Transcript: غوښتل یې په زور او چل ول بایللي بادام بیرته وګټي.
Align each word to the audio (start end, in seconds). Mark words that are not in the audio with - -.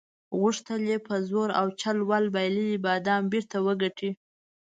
غوښتل 0.39 0.81
یې 0.91 0.97
په 1.07 1.15
زور 1.29 1.49
او 1.59 1.67
چل 1.81 1.97
ول 2.09 2.25
بایللي 2.35 2.81
بادام 2.85 3.23
بیرته 3.31 3.57
وګټي. 3.67 4.11